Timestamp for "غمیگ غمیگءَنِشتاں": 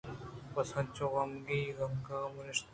1.13-2.69